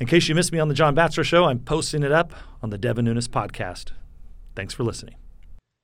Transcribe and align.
In 0.00 0.08
case 0.08 0.28
you 0.28 0.34
missed 0.34 0.50
me 0.50 0.58
on 0.58 0.66
the 0.66 0.74
John 0.74 0.96
Batchelor 0.96 1.22
Show, 1.22 1.44
I'm 1.44 1.60
posting 1.60 2.02
it 2.02 2.10
up 2.10 2.32
on 2.62 2.70
the 2.70 2.78
Devin 2.78 3.04
Nunes 3.04 3.28
podcast. 3.28 3.92
Thanks 4.56 4.74
for 4.74 4.82
listening. 4.82 5.14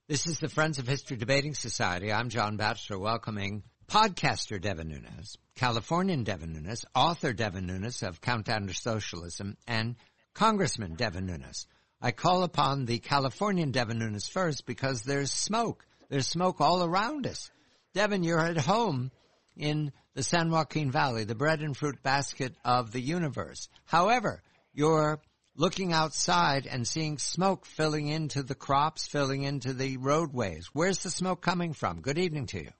This 0.08 0.26
is 0.26 0.40
the 0.40 0.48
Friends 0.48 0.80
of 0.80 0.88
History 0.88 1.16
Debating 1.16 1.54
Society. 1.54 2.12
I'm 2.12 2.28
John 2.28 2.56
Batchelor, 2.56 2.98
welcoming 2.98 3.62
podcaster 3.86 4.60
Devin 4.60 4.88
Nunes, 4.88 5.38
Californian 5.54 6.24
Devin 6.24 6.52
Nunes, 6.52 6.84
author 6.92 7.32
Devin 7.32 7.66
Nunes 7.66 8.02
of 8.02 8.20
Countdown 8.20 8.66
to 8.66 8.74
Socialism, 8.74 9.56
and 9.68 9.94
Congressman 10.34 10.94
Devin 10.94 11.26
Nunes. 11.26 11.68
I 12.02 12.10
call 12.10 12.42
upon 12.42 12.86
the 12.86 12.98
Californian 12.98 13.70
Devin 13.70 14.00
Nunes 14.00 14.26
first 14.26 14.66
because 14.66 15.02
there's 15.02 15.30
smoke. 15.30 15.86
There's 16.08 16.26
smoke 16.26 16.60
all 16.60 16.82
around 16.82 17.28
us. 17.28 17.52
Devin, 17.94 18.24
you're 18.24 18.40
at 18.40 18.56
home 18.56 19.12
in 19.56 19.92
the 20.14 20.22
San 20.22 20.50
Joaquin 20.50 20.90
Valley, 20.90 21.24
the 21.24 21.34
bread 21.34 21.60
and 21.60 21.76
fruit 21.76 22.02
basket 22.02 22.54
of 22.64 22.92
the 22.92 23.00
universe. 23.00 23.68
However, 23.84 24.42
you're 24.72 25.20
looking 25.56 25.92
outside 25.92 26.66
and 26.66 26.86
seeing 26.86 27.18
smoke 27.18 27.66
filling 27.66 28.08
into 28.08 28.42
the 28.42 28.54
crops, 28.54 29.06
filling 29.06 29.42
into 29.42 29.72
the 29.72 29.96
roadways. 29.98 30.68
Where's 30.72 31.02
the 31.02 31.10
smoke 31.10 31.42
coming 31.42 31.72
from? 31.72 32.00
Good 32.00 32.18
evening 32.18 32.46
to 32.46 32.58
you. 32.58 32.70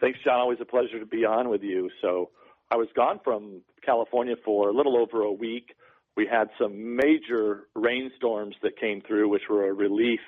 Thanks, 0.00 0.18
John. 0.24 0.40
Always 0.40 0.58
a 0.60 0.64
pleasure 0.64 1.00
to 1.00 1.06
be 1.06 1.24
on 1.24 1.48
with 1.48 1.62
you. 1.62 1.90
So, 2.02 2.30
I 2.70 2.76
was 2.76 2.88
gone 2.94 3.18
from 3.24 3.62
California 3.84 4.34
for 4.44 4.68
a 4.68 4.72
little 4.72 4.98
over 4.98 5.22
a 5.22 5.32
week. 5.32 5.74
We 6.16 6.26
had 6.30 6.48
some 6.60 6.96
major 6.96 7.68
rainstorms 7.74 8.56
that 8.62 8.78
came 8.78 9.00
through, 9.00 9.30
which 9.30 9.48
were 9.48 9.68
a 9.68 9.72
relief 9.72 10.20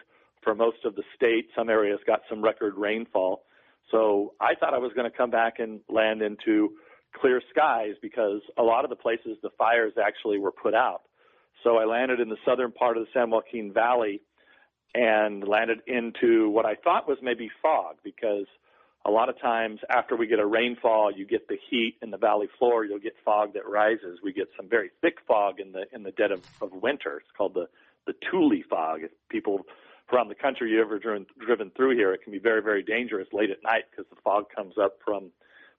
for 0.43 0.55
most 0.55 0.79
of 0.85 0.95
the 0.95 1.03
state. 1.15 1.49
Some 1.55 1.69
areas 1.69 1.99
got 2.07 2.21
some 2.31 2.43
record 2.43 2.75
rainfall. 2.77 3.43
So 3.91 4.35
I 4.41 4.55
thought 4.55 4.75
I 4.75 4.79
was 4.79 4.93
going 4.95 5.11
to 5.11 5.17
come 5.17 5.31
back 5.31 5.59
and 5.59 5.81
land 5.89 6.23
into 6.23 6.75
clear 7.21 7.43
skies 7.51 7.95
because 8.01 8.41
a 8.57 8.63
lot 8.63 8.85
of 8.85 8.91
the 8.91 8.97
places 8.97 9.37
the 9.43 9.51
fires 9.59 9.95
actually 10.03 10.39
were 10.39 10.53
put 10.53 10.75
out. 10.75 11.03
So 11.65 11.77
I 11.77 11.85
landed 11.85 12.21
in 12.21 12.29
the 12.29 12.39
southern 12.45 12.73
part 12.73 12.97
of 12.97 13.05
the 13.05 13.11
San 13.13 13.31
Joaquin 13.31 13.73
Valley 13.73 14.23
and 14.95 15.47
landed 15.47 15.81
into 15.87 16.49
what 16.51 16.67
I 16.67 16.75
thought 16.77 17.09
was 17.09 17.19
maybe 17.23 17.51
fog 17.63 17.97
because 18.03 18.47
a 19.07 19.11
lot 19.11 19.29
of 19.29 19.41
times 19.41 19.81
after 19.89 20.17
we 20.17 20.27
get 20.27 20.39
a 20.39 20.47
rainfall, 20.47 21.13
you 21.13 21.27
get 21.27 21.49
the 21.49 21.57
heat 21.71 21.97
in 22.03 22.11
the 22.11 22.19
valley 22.19 22.49
floor, 22.59 22.85
you'll 22.85 22.99
get 22.99 23.15
fog 23.25 23.55
that 23.55 23.67
rises. 23.67 24.19
We 24.23 24.33
get 24.33 24.49
some 24.57 24.69
very 24.69 24.91
thick 25.01 25.19
fog 25.27 25.59
in 25.59 25.73
the 25.73 25.85
in 25.93 26.03
the 26.03 26.11
dead 26.13 26.33
of, 26.33 26.43
of 26.61 26.73
winter. 26.73 27.19
It's 27.19 27.31
called 27.37 27.55
the 27.55 27.69
the 28.07 28.15
Tule 28.31 28.63
fog. 28.69 29.01
If 29.03 29.11
people 29.29 29.65
around 30.13 30.29
the 30.29 30.35
country 30.35 30.71
you 30.71 30.81
ever 30.81 30.99
driven, 30.99 31.27
driven 31.45 31.71
through 31.77 31.97
here, 31.97 32.13
it 32.13 32.23
can 32.23 32.33
be 32.33 32.39
very, 32.39 32.63
very 32.63 32.83
dangerous 32.83 33.29
late 33.33 33.51
at 33.51 33.63
night 33.63 33.85
because 33.91 34.09
the 34.11 34.17
fog 34.23 34.47
comes 34.55 34.75
up 34.81 34.99
from 35.05 35.31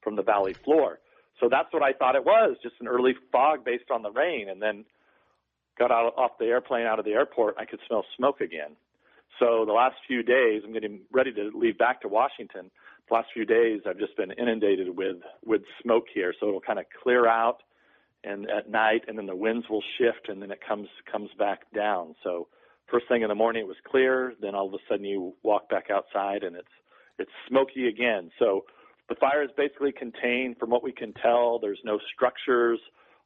from 0.02 0.16
the 0.16 0.24
valley 0.24 0.54
floor. 0.54 1.00
So 1.40 1.48
that's 1.50 1.72
what 1.72 1.84
I 1.84 1.94
thought 1.94 2.16
it 2.16 2.26
was, 2.26 2.58
just 2.64 2.76
an 2.80 2.88
early 2.88 3.16
fog 3.32 3.64
based 3.64 3.92
on 3.92 4.02
the 4.02 4.12
rain. 4.12 4.50
And 4.50 4.62
then 4.62 4.86
got 5.78 5.92
out 5.92 6.14
off 6.18 6.32
the 6.40 6.46
airplane 6.46 6.86
out 6.86 7.00
of 7.00 7.06
the 7.06 7.12
airport, 7.12 7.56
I 7.58 7.66
could 7.66 7.80
smell 7.88 8.06
smoke 8.16 8.42
again. 8.42 8.76
So 9.40 9.66
the 9.66 9.74
last 9.74 9.96
few 10.08 10.22
days, 10.22 10.62
I'm 10.66 10.74
getting 10.74 11.02
ready 11.12 11.32
to 11.34 11.52
leave 11.56 11.78
back 11.78 12.02
to 12.02 12.08
Washington. 12.08 12.70
The 13.10 13.14
last 13.14 13.30
few 13.34 13.46
days, 13.46 13.82
I've 13.88 13.98
just 13.98 14.16
been 14.16 14.32
inundated 14.32 14.96
with 14.96 15.18
with 15.44 15.62
smoke 15.82 16.06
here. 16.14 16.34
So 16.40 16.48
it'll 16.48 16.62
kind 16.62 16.80
of 16.80 16.86
clear 17.02 17.28
out, 17.28 17.64
and 18.24 18.50
at 18.50 18.70
night, 18.70 19.06
and 19.08 19.18
then 19.18 19.26
the 19.26 19.36
winds 19.36 19.68
will 19.70 19.84
shift, 19.98 20.30
and 20.30 20.42
then 20.42 20.52
it 20.52 20.60
comes 20.66 20.90
comes 21.12 21.30
back 21.40 21.62
down. 21.74 22.16
So 22.24 22.48
first 22.92 23.08
thing 23.08 23.22
in 23.22 23.30
the 23.30 23.36
morning 23.36 23.64
it 23.64 23.68
was 23.68 23.78
clear, 23.90 24.34
then 24.42 24.54
all 24.54 24.68
of 24.68 24.74
a 24.74 24.78
sudden 24.90 25.06
you 25.06 25.34
walk 25.44 25.70
back 25.70 25.86
outside 25.90 26.44
and 26.44 26.56
it's 26.56 26.68
it's 27.18 27.32
smoky 27.48 27.88
again. 27.88 28.32
So 28.40 28.66
the 29.10 29.16
fire 29.16 29.44
is 29.44 29.50
basically 29.56 29.92
contained 29.92 30.58
from 30.58 30.70
what 30.70 30.84
we 30.84 30.92
can 30.92 31.14
tell. 31.14 31.60
There's 31.60 31.80
no 31.84 32.00
structures 32.16 32.80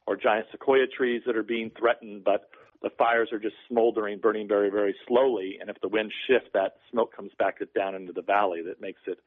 or 0.06 0.16
giant 0.16 0.46
sequoia 0.52 0.86
trees 0.86 1.22
that 1.26 1.36
are 1.36 1.42
being 1.42 1.70
threatened, 1.78 2.24
but 2.24 2.50
the 2.82 2.90
fires 2.98 3.30
are 3.32 3.38
just 3.38 3.54
smoldering, 3.68 4.18
burning 4.18 4.48
very, 4.48 4.70
very 4.70 4.94
slowly. 5.08 5.58
And 5.60 5.70
if 5.70 5.80
the 5.80 5.88
wind 5.88 6.12
shifts, 6.26 6.50
that 6.54 6.74
smoke 6.90 7.14
comes 7.14 7.32
back 7.38 7.58
down 7.74 7.94
into 7.94 8.12
the 8.12 8.22
valley. 8.22 8.62
That 8.62 8.80
makes 8.80 9.00
it, 9.06 9.18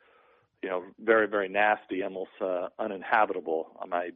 you 0.62 0.70
know, 0.70 0.84
very, 1.00 1.28
very 1.28 1.50
nasty, 1.50 2.04
almost 2.04 2.30
uh, 2.42 2.68
uninhabitable. 2.78 3.68
My 3.88 4.10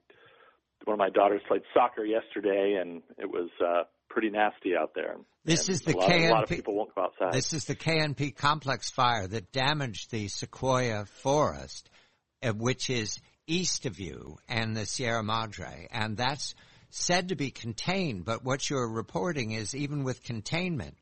one 0.85 0.95
of 0.95 0.99
my 0.99 1.09
daughters 1.09 1.41
played 1.47 1.61
soccer 1.73 2.03
yesterday, 2.03 2.77
and 2.79 3.01
it 3.17 3.29
was 3.29 3.49
uh, 3.65 3.83
pretty 4.09 4.29
nasty 4.29 4.75
out 4.75 4.93
there. 4.93 5.17
This 5.45 5.67
and 5.67 5.75
is 5.75 5.81
the 5.81 5.95
a 5.95 5.97
lot, 5.97 6.09
KNP. 6.09 6.27
A 6.27 6.31
lot 6.31 6.43
of 6.43 6.49
people 6.49 6.75
won't 6.75 6.95
go 6.95 7.03
outside. 7.03 7.33
This 7.33 7.53
is 7.53 7.65
the 7.65 7.75
KNP 7.75 8.35
complex 8.35 8.89
fire 8.91 9.27
that 9.27 9.51
damaged 9.51 10.11
the 10.11 10.27
sequoia 10.27 11.05
forest, 11.05 11.89
uh, 12.41 12.53
which 12.53 12.89
is 12.89 13.19
east 13.47 13.85
of 13.85 13.99
you 13.99 14.37
and 14.47 14.75
the 14.75 14.85
Sierra 14.85 15.23
Madre, 15.23 15.87
and 15.91 16.15
that's 16.15 16.55
said 16.89 17.29
to 17.29 17.35
be 17.35 17.51
contained. 17.51 18.23
But 18.23 18.43
what 18.43 18.69
you're 18.69 18.87
reporting 18.87 19.51
is 19.51 19.75
even 19.75 20.03
with 20.03 20.23
containment, 20.23 20.95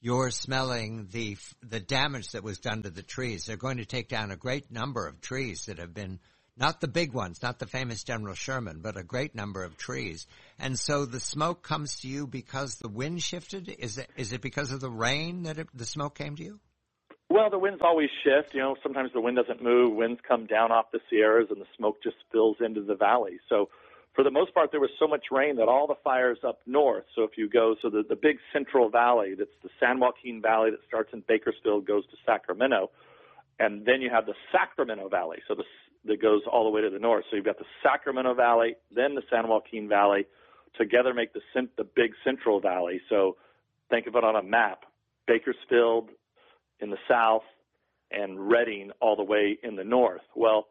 you're 0.00 0.30
smelling 0.30 1.08
the 1.10 1.36
the 1.62 1.80
damage 1.80 2.32
that 2.32 2.44
was 2.44 2.58
done 2.58 2.82
to 2.82 2.90
the 2.90 3.02
trees. 3.02 3.46
They're 3.46 3.56
going 3.56 3.78
to 3.78 3.86
take 3.86 4.08
down 4.08 4.30
a 4.30 4.36
great 4.36 4.70
number 4.70 5.06
of 5.06 5.20
trees 5.20 5.66
that 5.66 5.78
have 5.78 5.94
been 5.94 6.20
not 6.58 6.80
the 6.80 6.88
big 6.88 7.12
ones, 7.12 7.42
not 7.42 7.58
the 7.58 7.66
famous 7.66 8.02
General 8.02 8.34
Sherman, 8.34 8.80
but 8.82 8.96
a 8.96 9.02
great 9.02 9.34
number 9.34 9.62
of 9.62 9.76
trees. 9.76 10.26
And 10.58 10.78
so 10.78 11.04
the 11.04 11.20
smoke 11.20 11.62
comes 11.62 12.00
to 12.00 12.08
you 12.08 12.26
because 12.26 12.76
the 12.76 12.88
wind 12.88 13.22
shifted. 13.22 13.68
Is 13.78 13.98
it 13.98 14.10
is 14.16 14.32
it 14.32 14.40
because 14.40 14.72
of 14.72 14.80
the 14.80 14.90
rain 14.90 15.44
that 15.44 15.58
it, 15.58 15.68
the 15.72 15.86
smoke 15.86 16.16
came 16.16 16.36
to 16.36 16.42
you? 16.42 16.60
Well, 17.30 17.50
the 17.50 17.58
winds 17.58 17.80
always 17.84 18.08
shift. 18.24 18.54
You 18.54 18.60
know, 18.60 18.76
sometimes 18.82 19.12
the 19.12 19.20
wind 19.20 19.36
doesn't 19.36 19.62
move. 19.62 19.94
Winds 19.94 20.20
come 20.26 20.46
down 20.46 20.72
off 20.72 20.86
the 20.92 21.00
Sierras, 21.10 21.48
and 21.50 21.60
the 21.60 21.66
smoke 21.76 22.02
just 22.02 22.16
spills 22.26 22.56
into 22.60 22.82
the 22.82 22.94
valley. 22.94 23.38
So, 23.48 23.68
for 24.14 24.24
the 24.24 24.30
most 24.30 24.54
part, 24.54 24.70
there 24.70 24.80
was 24.80 24.90
so 24.98 25.06
much 25.06 25.26
rain 25.30 25.56
that 25.56 25.68
all 25.68 25.86
the 25.86 25.94
fires 26.02 26.38
up 26.42 26.60
north. 26.66 27.04
So, 27.14 27.24
if 27.24 27.36
you 27.36 27.48
go, 27.48 27.76
so 27.82 27.90
the 27.90 28.02
the 28.08 28.16
big 28.16 28.38
Central 28.52 28.88
Valley, 28.88 29.34
that's 29.38 29.50
the 29.62 29.68
San 29.78 30.00
Joaquin 30.00 30.40
Valley 30.40 30.70
that 30.70 30.80
starts 30.88 31.12
in 31.12 31.22
Bakersfield, 31.28 31.86
goes 31.86 32.04
to 32.06 32.16
Sacramento, 32.24 32.90
and 33.58 33.84
then 33.84 34.00
you 34.00 34.10
have 34.10 34.26
the 34.26 34.34
Sacramento 34.52 35.08
Valley. 35.08 35.38
So 35.48 35.54
the 35.54 35.64
that 36.04 36.22
goes 36.22 36.42
all 36.50 36.64
the 36.64 36.70
way 36.70 36.80
to 36.80 36.90
the 36.90 36.98
north. 36.98 37.24
So 37.28 37.36
you've 37.36 37.44
got 37.44 37.58
the 37.58 37.64
Sacramento 37.82 38.34
Valley, 38.34 38.76
then 38.94 39.14
the 39.14 39.22
San 39.30 39.48
Joaquin 39.48 39.88
Valley, 39.88 40.26
together 40.76 41.12
make 41.14 41.32
the 41.32 41.40
the 41.76 41.84
big 41.84 42.12
Central 42.24 42.60
Valley. 42.60 43.00
So 43.08 43.36
think 43.90 44.06
of 44.06 44.14
it 44.14 44.24
on 44.24 44.36
a 44.36 44.42
map: 44.42 44.84
Bakersfield 45.26 46.10
in 46.80 46.90
the 46.90 46.98
south 47.08 47.42
and 48.10 48.48
Redding 48.50 48.90
all 49.00 49.16
the 49.16 49.22
way 49.24 49.58
in 49.62 49.76
the 49.76 49.84
north. 49.84 50.22
Well, 50.34 50.68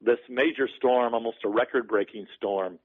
this 0.00 0.18
major 0.28 0.68
storm, 0.78 1.12
almost 1.12 1.38
a 1.44 1.48
record-breaking 1.48 2.26
storm, 2.36 2.78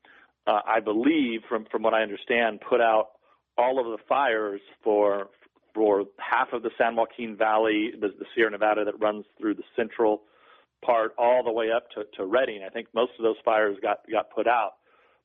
uh, 0.47 0.59
I 0.65 0.79
believe, 0.79 1.41
from 1.47 1.65
from 1.71 1.83
what 1.83 1.93
I 1.93 2.01
understand, 2.01 2.61
put 2.67 2.81
out 2.81 3.11
all 3.57 3.79
of 3.79 3.85
the 3.85 4.03
fires 4.09 4.61
for 4.83 5.29
for 5.73 6.05
half 6.19 6.53
of 6.53 6.63
the 6.63 6.69
San 6.77 6.95
Joaquin 6.95 7.35
Valley, 7.35 7.91
the, 7.99 8.09
the 8.09 8.25
Sierra 8.33 8.51
Nevada 8.51 8.85
that 8.85 8.99
runs 8.99 9.25
through 9.39 9.55
the 9.55 9.63
central 9.75 10.21
part 10.85 11.13
all 11.17 11.43
the 11.43 11.51
way 11.51 11.71
up 11.71 11.89
to, 11.91 12.03
to 12.17 12.25
Redding. 12.25 12.61
I 12.65 12.69
think 12.69 12.87
most 12.93 13.13
of 13.17 13.23
those 13.23 13.37
fires 13.43 13.77
got, 13.81 13.99
got 14.11 14.29
put 14.31 14.47
out. 14.47 14.73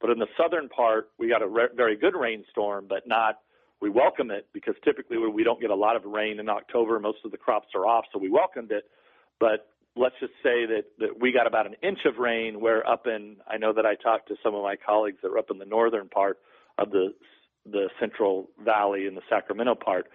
But 0.00 0.10
in 0.10 0.18
the 0.18 0.28
southern 0.36 0.68
part, 0.68 1.10
we 1.18 1.28
got 1.28 1.42
a 1.42 1.48
re- 1.48 1.68
very 1.74 1.96
good 1.96 2.14
rainstorm, 2.14 2.86
but 2.88 3.06
not, 3.06 3.40
we 3.80 3.90
welcome 3.90 4.30
it 4.30 4.46
because 4.52 4.74
typically 4.84 5.18
we 5.18 5.42
don't 5.42 5.60
get 5.60 5.70
a 5.70 5.74
lot 5.74 5.96
of 5.96 6.04
rain 6.04 6.38
in 6.38 6.48
October. 6.48 6.98
Most 7.00 7.18
of 7.24 7.30
the 7.30 7.36
crops 7.36 7.68
are 7.74 7.86
off, 7.86 8.04
so 8.12 8.18
we 8.18 8.30
welcomed 8.30 8.70
it. 8.70 8.84
But 9.40 9.68
let's 9.96 10.14
just 10.20 10.32
say 10.42 10.66
that, 10.66 10.84
that 10.98 11.20
we 11.20 11.32
got 11.32 11.46
about 11.46 11.66
an 11.66 11.74
inch 11.82 11.98
of 12.04 12.18
rain 12.18 12.60
where 12.60 12.88
up 12.88 13.06
in, 13.06 13.36
I 13.46 13.56
know 13.58 13.72
that 13.72 13.86
I 13.86 13.96
talked 13.96 14.28
to 14.28 14.36
some 14.42 14.54
of 14.54 14.62
my 14.62 14.76
colleagues 14.76 15.18
that 15.22 15.30
were 15.30 15.38
up 15.38 15.50
in 15.50 15.58
the 15.58 15.64
northern 15.64 16.08
part 16.08 16.38
of 16.78 16.90
the, 16.90 17.14
the 17.66 17.88
central 17.98 18.48
valley 18.64 19.06
and 19.06 19.16
the 19.16 19.22
Sacramento 19.28 19.74
part. 19.74 20.06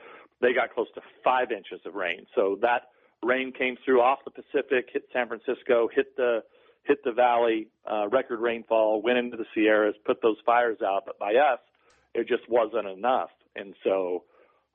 They 0.41 0.53
got 0.53 0.73
close 0.73 0.87
to 0.95 1.01
five 1.23 1.51
inches 1.51 1.79
of 1.85 1.95
rain. 1.95 2.25
So 2.35 2.57
that 2.61 2.89
rain 3.23 3.51
came 3.51 3.77
through 3.83 4.01
off 4.01 4.19
the 4.25 4.31
Pacific, 4.31 4.89
hit 4.91 5.03
San 5.13 5.27
Francisco, 5.27 5.89
hit 5.93 6.15
the 6.17 6.43
hit 6.83 7.01
the 7.05 7.13
valley, 7.13 7.67
uh, 7.89 8.09
record 8.09 8.39
rainfall, 8.39 9.01
went 9.01 9.17
into 9.17 9.37
the 9.37 9.45
Sierras, 9.53 9.95
put 10.05 10.21
those 10.21 10.35
fires 10.45 10.79
out. 10.85 11.03
But 11.05 11.17
by 11.17 11.35
us, 11.35 11.59
it 12.13 12.27
just 12.27 12.49
wasn't 12.49 12.87
enough, 12.87 13.29
and 13.55 13.73
so 13.83 14.23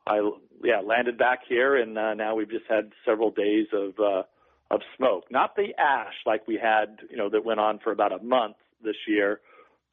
I 0.07 0.31
yeah 0.65 0.81
landed 0.81 1.19
back 1.19 1.41
here, 1.49 1.77
and 1.77 1.97
uh, 1.99 2.15
now 2.15 2.35
we've 2.35 2.51
just 2.51 2.65
had 2.69 2.93
several 3.05 3.31
days 3.31 3.67
of 3.73 3.93
uh, 3.99 4.23
of 4.71 4.81
smoke. 4.97 5.25
Not 5.31 5.55
the 5.55 5.69
ash 5.79 6.15
like 6.27 6.47
we 6.47 6.59
had, 6.61 6.99
you 7.11 7.17
know, 7.17 7.29
that 7.31 7.45
went 7.45 7.61
on 7.61 7.79
for 7.79 7.93
about 7.93 8.13
a 8.13 8.23
month 8.23 8.57
this 8.83 8.97
year. 9.07 9.41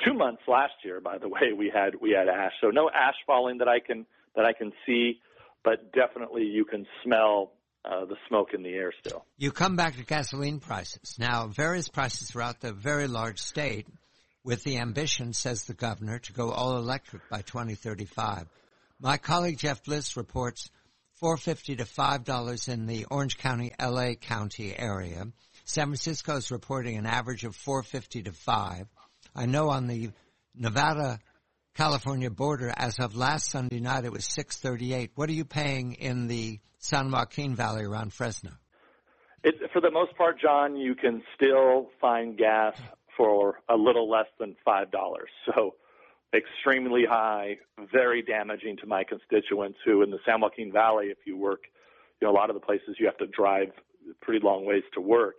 Two 0.04 0.14
months 0.14 0.42
last 0.48 0.74
year, 0.84 1.00
by 1.00 1.18
the 1.18 1.30
way, 1.30 1.54
we 1.58 1.72
had 1.74 1.96
we 2.02 2.12
had 2.12 2.28
ash. 2.28 2.54
So 2.62 2.70
no 2.70 2.90
ash 2.90 3.16
falling 3.28 3.60
that 3.60 3.68
I 3.68 3.80
can 3.80 4.06
that 4.36 4.46
I 4.46 4.54
can 4.54 4.72
see, 4.86 5.20
but 5.66 5.92
definitely 5.92 6.44
you 6.44 6.64
can 6.64 6.86
smell 7.04 7.52
uh, 7.84 8.06
the 8.06 8.16
smoke 8.30 8.54
in 8.54 8.64
the 8.64 8.70
air 8.70 8.94
still. 9.04 9.26
You 9.38 9.52
come 9.52 9.76
back 9.76 9.98
to 9.98 10.06
gasoline 10.06 10.60
prices. 10.60 11.18
Now, 11.20 11.48
various 11.48 11.90
prices 11.90 12.32
throughout 12.32 12.62
the 12.62 12.72
very 12.72 13.08
large 13.08 13.40
state 13.40 13.88
with 14.44 14.64
the 14.64 14.78
ambition, 14.78 15.34
says 15.34 15.66
the 15.66 15.74
governor, 15.74 16.20
to 16.20 16.34
go 16.34 16.52
all 16.52 16.78
electric 16.78 17.28
by 17.30 17.42
2035. 17.42 18.48
My 19.02 19.18
colleague 19.18 19.58
Jeff 19.58 19.84
Bliss 19.84 20.16
reports 20.16 20.70
450 21.14 21.78
to 21.78 21.86
$5 21.86 22.70
in 22.70 22.86
the 22.86 23.06
Orange 23.06 23.38
County, 23.38 23.72
LA 23.82 24.14
County 24.14 24.78
area. 24.78 25.28
San 25.66 25.88
Francisco 25.88 26.38
is 26.38 26.52
reporting 26.52 26.98
an 26.98 27.06
average 27.08 27.44
of 27.44 27.56
450 27.56 28.24
to 28.24 28.32
5. 28.32 28.88
I 29.36 29.46
know 29.48 29.70
on 29.70 29.88
the 29.88 30.12
Nevada 30.54 31.20
California 31.76 32.32
border. 32.32 32.74
As 32.76 33.00
of 33.00 33.16
last 33.16 33.52
Sunday 33.52 33.80
night, 33.80 34.06
it 34.06 34.12
was 34.12 34.26
638. 34.26 35.12
What 35.16 35.30
are 35.30 35.34
you 35.34 35.46
paying 35.46 35.94
in 35.94 36.28
the 36.28 36.60
San 36.80 37.12
Joaquin 37.12 37.54
Valley 37.54 37.84
around 37.84 38.14
Fresno? 38.14 38.52
It, 39.44 39.56
for 39.74 39.82
the 39.82 39.92
most 39.92 40.16
part, 40.18 40.40
John, 40.40 40.78
you 40.78 40.96
can 40.96 41.22
still 41.36 41.90
find 42.00 42.38
gas 42.38 42.80
for 43.18 43.60
a 43.70 43.76
little 43.76 44.10
less 44.10 44.28
than 44.40 44.56
$5. 44.66 44.86
So 45.46 45.76
extremely 46.34 47.06
high, 47.08 47.58
very 47.92 48.22
damaging 48.22 48.78
to 48.78 48.88
my 48.88 49.04
constituents 49.04 49.78
who 49.86 50.02
in 50.02 50.12
the 50.12 50.20
San 50.26 50.42
Joaquin 50.42 50.72
Valley, 50.72 51.08
if 51.08 51.18
you 51.26 51.38
work, 51.38 51.62
you 52.20 52.28
know, 52.28 52.34
a 52.34 52.36
lot 52.36 52.50
of 52.50 52.56
the 52.56 52.60
places 52.60 52.96
you 53.00 53.06
have 53.06 53.18
to 53.18 53.28
drive 53.28 53.70
pretty 54.22 54.44
long 54.44 54.66
ways 54.66 54.84
to 54.94 55.02
work, 55.02 55.36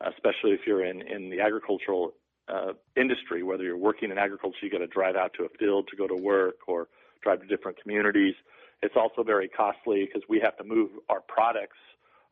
especially 0.00 0.52
if 0.52 0.60
you're 0.66 0.84
in, 0.84 1.02
in 1.02 1.30
the 1.30 1.40
agricultural 1.40 2.14
uh, 2.48 2.72
industry, 2.96 3.42
whether 3.42 3.64
you're 3.64 3.76
working 3.76 4.10
in 4.10 4.18
agriculture, 4.18 4.58
you 4.62 4.70
got 4.70 4.78
to 4.78 4.86
drive 4.86 5.16
out 5.16 5.32
to 5.34 5.44
a 5.44 5.48
field 5.58 5.88
to 5.88 5.96
go 5.96 6.06
to 6.06 6.16
work 6.16 6.56
or 6.66 6.88
drive 7.22 7.40
to 7.40 7.46
different 7.46 7.80
communities. 7.80 8.34
It's 8.82 8.96
also 8.96 9.22
very 9.22 9.48
costly 9.48 10.06
because 10.06 10.22
we 10.28 10.40
have 10.40 10.56
to 10.56 10.64
move 10.64 10.90
our 11.08 11.20
products 11.20 11.78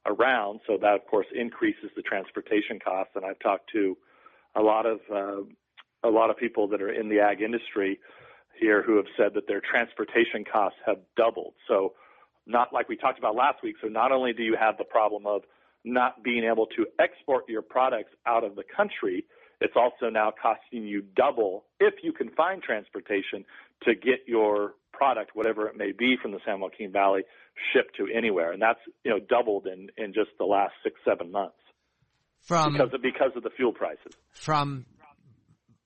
around. 0.06 0.60
So 0.66 0.78
that, 0.80 0.94
of 0.94 1.06
course, 1.06 1.26
increases 1.34 1.90
the 1.94 2.02
transportation 2.02 2.80
costs. 2.80 3.12
And 3.14 3.24
I've 3.24 3.38
talked 3.38 3.70
to 3.72 3.96
a 4.56 4.62
lot 4.62 4.86
of 4.86 5.00
uh, 5.12 5.42
a 6.02 6.10
lot 6.10 6.30
of 6.30 6.36
people 6.36 6.66
that 6.68 6.80
are 6.80 6.92
in 6.92 7.08
the 7.08 7.20
ag 7.20 7.42
industry 7.42 8.00
here 8.58 8.82
who 8.82 8.96
have 8.96 9.06
said 9.16 9.34
that 9.34 9.46
their 9.46 9.60
transportation 9.60 10.44
costs 10.50 10.78
have 10.86 10.98
doubled. 11.16 11.54
So 11.68 11.92
not 12.46 12.72
like 12.72 12.88
we 12.88 12.96
talked 12.96 13.18
about 13.18 13.36
last 13.36 13.62
week. 13.62 13.76
So 13.80 13.88
not 13.88 14.12
only 14.12 14.32
do 14.32 14.42
you 14.42 14.56
have 14.58 14.76
the 14.78 14.84
problem 14.84 15.26
of 15.26 15.42
not 15.84 16.22
being 16.22 16.44
able 16.44 16.66
to 16.66 16.86
export 16.98 17.48
your 17.48 17.62
products 17.62 18.10
out 18.26 18.44
of 18.44 18.56
the 18.56 18.64
country, 18.76 19.24
it's 19.60 19.74
also 19.76 20.10
now 20.10 20.32
costing 20.42 20.84
you 20.86 21.02
double 21.16 21.64
if 21.78 21.94
you 22.02 22.12
can 22.12 22.30
find 22.30 22.62
transportation 22.62 23.44
to 23.84 23.94
get 23.94 24.20
your 24.26 24.74
product, 24.92 25.30
whatever 25.34 25.66
it 25.68 25.76
may 25.76 25.92
be, 25.92 26.16
from 26.20 26.32
the 26.32 26.40
San 26.44 26.60
Joaquin 26.60 26.92
Valley 26.92 27.22
shipped 27.72 27.96
to 27.96 28.06
anywhere, 28.14 28.52
and 28.52 28.60
that's 28.60 28.80
you 29.04 29.10
know 29.10 29.18
doubled 29.18 29.66
in 29.66 29.88
in 29.96 30.12
just 30.12 30.30
the 30.38 30.44
last 30.44 30.72
six 30.82 30.96
seven 31.04 31.30
months. 31.30 31.56
From 32.42 32.72
because 32.72 32.94
of 32.94 33.02
because 33.02 33.32
of 33.36 33.42
the 33.42 33.50
fuel 33.50 33.72
prices. 33.72 34.12
From 34.32 34.86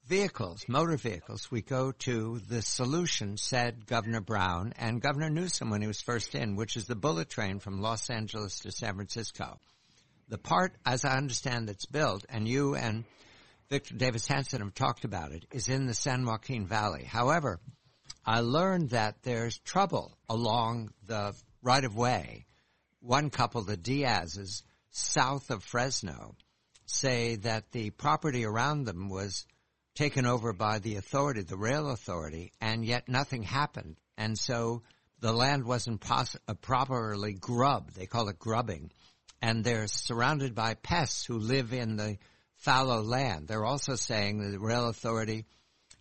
vehicles, 0.06 0.64
motor 0.68 0.96
vehicles, 0.96 1.50
we 1.50 1.62
go 1.62 1.90
to 1.90 2.40
the 2.48 2.62
solution, 2.62 3.36
said 3.36 3.86
Governor 3.86 4.20
Brown 4.20 4.72
and 4.78 5.00
Governor 5.00 5.30
Newsom 5.30 5.70
when 5.70 5.80
he 5.80 5.86
was 5.88 6.00
first 6.00 6.34
in, 6.34 6.56
which 6.56 6.76
is 6.76 6.86
the 6.86 6.94
bullet 6.94 7.28
train 7.28 7.58
from 7.58 7.80
Los 7.80 8.10
Angeles 8.10 8.60
to 8.60 8.70
San 8.70 8.94
Francisco. 8.94 9.58
The 10.28 10.38
part, 10.38 10.72
as 10.86 11.04
I 11.04 11.16
understand, 11.16 11.68
that's 11.68 11.86
built, 11.86 12.24
and 12.28 12.48
you 12.48 12.74
and 12.76 13.04
Victor 13.74 13.96
Davis 13.96 14.28
Hanson 14.28 14.60
have 14.60 14.72
talked 14.72 15.04
about 15.04 15.32
it, 15.32 15.46
is 15.50 15.66
in 15.66 15.86
the 15.86 15.94
San 15.94 16.24
Joaquin 16.24 16.64
Valley. 16.64 17.02
However, 17.02 17.58
I 18.24 18.38
learned 18.38 18.90
that 18.90 19.24
there's 19.24 19.58
trouble 19.58 20.16
along 20.28 20.92
the 21.04 21.34
right 21.60 21.84
of 21.84 21.96
way. 21.96 22.46
One 23.00 23.30
couple, 23.30 23.62
the 23.62 23.76
Diaz's, 23.76 24.62
south 24.92 25.50
of 25.50 25.64
Fresno, 25.64 26.36
say 26.86 27.34
that 27.34 27.72
the 27.72 27.90
property 27.90 28.44
around 28.44 28.84
them 28.84 29.08
was 29.08 29.44
taken 29.96 30.24
over 30.24 30.52
by 30.52 30.78
the 30.78 30.94
authority, 30.94 31.42
the 31.42 31.56
rail 31.56 31.90
authority, 31.90 32.52
and 32.60 32.84
yet 32.84 33.08
nothing 33.08 33.42
happened. 33.42 33.96
And 34.16 34.38
so 34.38 34.84
the 35.18 35.32
land 35.32 35.64
wasn't 35.64 36.00
pos- 36.00 36.36
uh, 36.46 36.54
properly 36.54 37.32
grubbed. 37.32 37.96
They 37.96 38.06
call 38.06 38.28
it 38.28 38.38
grubbing. 38.38 38.92
And 39.42 39.64
they're 39.64 39.88
surrounded 39.88 40.54
by 40.54 40.74
pests 40.74 41.24
who 41.24 41.40
live 41.40 41.72
in 41.72 41.96
the 41.96 42.18
fallow 42.64 43.02
land. 43.02 43.46
They're 43.46 43.64
also 43.64 43.94
saying 43.94 44.38
that 44.38 44.50
the 44.50 44.58
rail 44.58 44.88
authority 44.88 45.44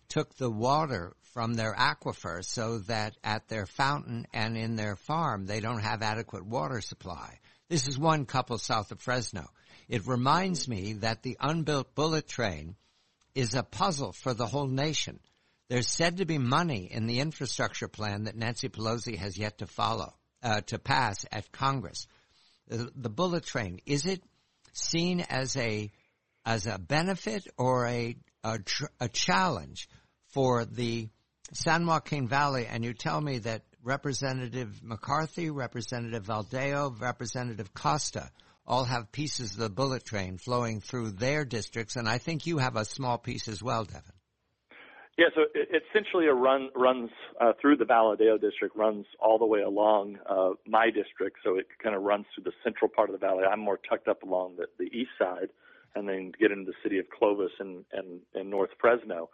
took 0.08 0.34
the 0.36 0.50
water 0.50 1.14
from 1.34 1.54
their 1.54 1.74
aquifer 1.74 2.44
so 2.44 2.78
that 2.78 3.16
at 3.22 3.48
their 3.48 3.66
fountain 3.66 4.26
and 4.32 4.56
in 4.56 4.76
their 4.76 4.96
farm 4.96 5.46
they 5.46 5.60
don't 5.60 5.82
have 5.82 6.02
adequate 6.02 6.46
water 6.46 6.80
supply. 6.80 7.38
This 7.68 7.86
is 7.86 7.98
one 7.98 8.24
couple 8.24 8.56
south 8.58 8.92
of 8.92 9.00
Fresno. 9.00 9.46
It 9.88 10.06
reminds 10.06 10.66
me 10.66 10.94
that 10.94 11.22
the 11.22 11.36
unbuilt 11.40 11.94
bullet 11.94 12.26
train 12.26 12.76
is 13.34 13.54
a 13.54 13.62
puzzle 13.62 14.12
for 14.12 14.32
the 14.32 14.46
whole 14.46 14.68
nation. 14.68 15.20
There's 15.68 15.88
said 15.88 16.18
to 16.18 16.24
be 16.24 16.38
money 16.38 16.88
in 16.90 17.06
the 17.06 17.20
infrastructure 17.20 17.88
plan 17.88 18.24
that 18.24 18.36
Nancy 18.36 18.68
Pelosi 18.68 19.16
has 19.16 19.36
yet 19.36 19.58
to 19.58 19.66
follow, 19.66 20.14
uh, 20.42 20.60
to 20.62 20.78
pass 20.78 21.26
at 21.32 21.52
Congress. 21.52 22.06
The, 22.68 22.90
the 22.94 23.10
bullet 23.10 23.44
train, 23.44 23.80
is 23.84 24.06
it 24.06 24.22
seen 24.72 25.20
as 25.20 25.56
a 25.56 25.90
as 26.44 26.66
a 26.66 26.78
benefit 26.78 27.46
or 27.56 27.86
a, 27.86 28.16
a, 28.42 28.58
tr- 28.58 28.84
a 29.00 29.08
challenge 29.08 29.88
for 30.28 30.64
the 30.64 31.08
San 31.52 31.86
Joaquin 31.86 32.26
Valley, 32.26 32.66
and 32.66 32.84
you 32.84 32.94
tell 32.94 33.20
me 33.20 33.38
that 33.38 33.62
Representative 33.82 34.82
McCarthy, 34.82 35.50
Representative 35.50 36.24
Valadao, 36.24 37.00
Representative 37.00 37.72
Costa 37.74 38.30
all 38.66 38.84
have 38.84 39.12
pieces 39.12 39.52
of 39.52 39.58
the 39.58 39.68
bullet 39.68 40.04
train 40.04 40.38
flowing 40.38 40.80
through 40.80 41.10
their 41.10 41.44
districts, 41.44 41.96
and 41.96 42.08
I 42.08 42.18
think 42.18 42.46
you 42.46 42.58
have 42.58 42.76
a 42.76 42.84
small 42.84 43.18
piece 43.18 43.46
as 43.46 43.62
well, 43.62 43.84
Devin. 43.84 44.02
Yeah, 45.16 45.26
so 45.34 45.42
it, 45.54 45.82
essentially 45.90 46.26
a 46.26 46.34
run 46.34 46.70
runs 46.74 47.10
uh, 47.40 47.52
through 47.60 47.76
the 47.76 47.84
Valadao 47.84 48.40
district, 48.40 48.74
runs 48.74 49.06
all 49.20 49.38
the 49.38 49.46
way 49.46 49.60
along 49.60 50.18
uh, 50.28 50.50
my 50.66 50.86
district, 50.86 51.38
so 51.44 51.56
it 51.56 51.66
kind 51.82 51.94
of 51.94 52.02
runs 52.02 52.24
through 52.34 52.44
the 52.44 52.52
central 52.64 52.88
part 52.88 53.10
of 53.10 53.20
the 53.20 53.24
valley. 53.24 53.44
I'm 53.44 53.60
more 53.60 53.78
tucked 53.88 54.08
up 54.08 54.22
along 54.22 54.56
the, 54.56 54.66
the 54.78 54.86
east 54.86 55.10
side, 55.18 55.50
and 55.94 56.08
then 56.08 56.32
get 56.38 56.50
into 56.50 56.66
the 56.66 56.76
city 56.82 56.98
of 56.98 57.06
Clovis 57.10 57.52
and, 57.58 57.84
and, 57.92 58.20
and 58.34 58.50
North 58.50 58.70
Fresno. 58.80 59.30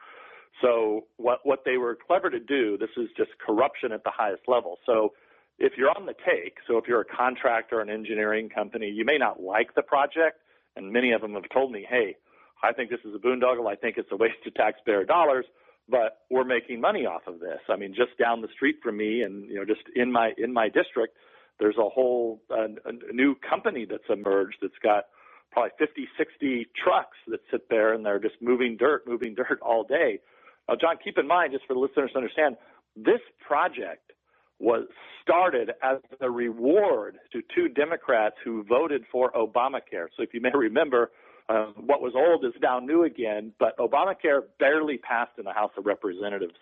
So 0.63 1.07
what 1.17 1.41
what 1.45 1.61
they 1.65 1.77
were 1.77 1.97
clever 2.07 2.29
to 2.29 2.41
do, 2.41 2.77
this 2.77 2.91
is 2.97 3.09
just 3.17 3.31
corruption 3.45 3.93
at 3.93 4.05
the 4.05 4.11
highest 4.11 4.43
level. 4.47 4.79
So 4.85 5.13
if 5.59 5.75
you're 5.77 5.91
on 5.91 6.07
the 6.07 6.15
take, 6.15 6.57
so 6.67 6.77
if 6.79 6.85
you're 6.89 7.03
a 7.03 7.05
contractor, 7.05 7.81
an 7.81 7.91
engineering 7.91 8.49
company, 8.49 8.89
you 8.89 9.05
may 9.05 9.19
not 9.19 9.43
like 9.43 9.75
the 9.75 9.83
project, 9.83 10.39
and 10.77 10.93
many 10.93 11.13
of 11.13 11.21
them 11.21 11.35
have 11.35 11.49
told 11.53 11.71
me, 11.71 11.87
hey, 11.89 12.17
I 12.63 12.73
think 12.73 12.91
this 12.91 13.01
is 13.05 13.15
a 13.15 13.19
boondoggle. 13.19 13.71
I 13.71 13.75
think 13.77 13.97
it's 13.97 14.11
a 14.13 14.17
waste 14.17 14.47
of 14.47 14.55
taxpayer 14.55 15.05
dollars, 15.05 15.47
but 15.89 16.19
we're 16.31 16.45
making 16.45 16.81
money 16.81 17.07
off 17.07 17.23
of 17.27 17.41
this. 17.41 17.61
I 17.69 17.77
mean, 17.77 17.95
just 17.95 18.19
down 18.19 18.43
the 18.43 18.49
street 18.55 18.77
from 18.83 18.97
me, 18.97 19.23
and 19.23 19.49
you 19.49 19.57
know, 19.57 19.65
just 19.65 19.83
in 19.95 20.13
my 20.13 20.33
in 20.37 20.53
my 20.53 20.69
district, 20.69 21.17
there's 21.59 21.77
a 21.79 21.89
whole 21.89 22.43
uh, 22.51 22.69
a 22.85 23.13
new 23.13 23.35
company 23.49 23.87
that's 23.89 24.09
emerged 24.11 24.57
that's 24.61 24.79
got 24.83 25.05
probably 25.51 25.71
50, 25.79 26.09
60 26.17 26.69
trucks 26.83 27.17
that 27.29 27.41
sit 27.51 27.69
there 27.69 27.95
and 27.95 28.05
they're 28.05 28.19
just 28.19 28.37
moving 28.41 28.77
dirt, 28.77 29.07
moving 29.07 29.35
dirt 29.35 29.61
all 29.63 29.85
day. 29.85 30.21
Now, 30.69 30.77
John, 30.81 30.97
keep 31.03 31.19
in 31.19 31.27
mind, 31.27 31.53
just 31.53 31.67
for 31.67 31.75
the 31.75 31.81
listeners 31.81 32.11
to 32.13 32.19
understand, 32.19 32.57
this 32.97 33.21
project 33.47 34.13
was 34.59 34.87
started 35.23 35.71
as 35.83 35.99
a 36.21 36.31
reward 36.31 37.19
to 37.33 37.41
two 37.55 37.69
Democrats 37.69 38.37
who 38.45 38.63
voted 38.65 39.05
for 39.11 39.33
Obamacare. 39.33 40.09
So 40.17 40.23
if 40.23 40.35
you 40.35 40.41
may 40.41 40.51
remember, 40.55 41.11
uh, 41.49 41.67
what 41.77 42.01
was 42.01 42.13
old 42.15 42.45
is 42.45 42.61
now 42.63 42.79
new 42.79 43.05
again, 43.05 43.53
but 43.59 43.77
Obamacare 43.79 44.43
barely 44.59 44.99
passed 44.99 45.33
in 45.39 45.45
the 45.45 45.53
House 45.53 45.73
of 45.77 45.87
Representatives 45.87 46.55